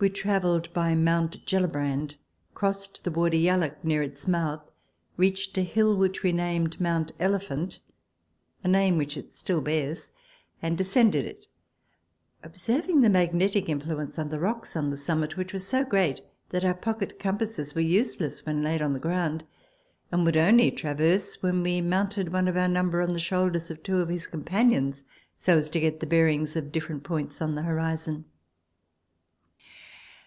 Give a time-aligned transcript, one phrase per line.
[0.00, 2.14] We travelled by Mount Gellibrand,
[2.54, 4.62] crossed the Wardy Yalloak near its mouth,
[5.16, 7.80] reached a hill which we named Mount Elephant
[8.62, 10.12] (a name which it still bears),
[10.62, 11.46] and ascended it,
[12.44, 16.20] observing the magnetic influence of the rocks on the summit, which was so great
[16.50, 19.42] that our pocket compasses were useless when laid on the ground
[20.12, 23.82] and would only traverse when we mounted one of our number on the shoulders of
[23.82, 25.02] two of his companions
[25.36, 28.24] so as to get the bearings of different points on the horizon.